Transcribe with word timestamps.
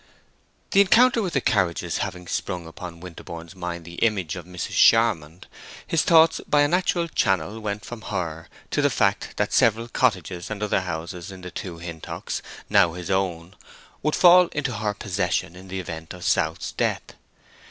The 0.71 0.81
encounter 0.81 1.21
with 1.21 1.33
the 1.33 1.41
carriages 1.41 1.99
having 1.99 2.25
sprung 2.25 2.65
upon 2.65 3.01
Winterborne's 3.01 3.55
mind 3.55 3.85
the 3.85 4.01
image 4.03 4.35
of 4.35 4.47
Mrs. 4.47 4.71
Charmond, 4.71 5.45
his 5.85 6.01
thoughts 6.01 6.41
by 6.47 6.61
a 6.63 6.67
natural 6.67 7.07
channel 7.07 7.59
went 7.59 7.85
from 7.85 8.01
her 8.09 8.47
to 8.71 8.81
the 8.81 8.89
fact 8.89 9.37
that 9.37 9.53
several 9.53 9.87
cottages 9.87 10.49
and 10.49 10.63
other 10.63 10.81
houses 10.81 11.29
in 11.31 11.41
the 11.41 11.51
two 11.51 11.77
Hintocks, 11.77 12.41
now 12.67 12.93
his 12.93 13.11
own, 13.11 13.55
would 14.01 14.15
fall 14.15 14.47
into 14.53 14.77
her 14.77 14.95
possession 14.95 15.55
in 15.55 15.67
the 15.67 15.79
event 15.79 16.15
of 16.15 16.23
South's 16.23 16.71
death. 16.71 17.13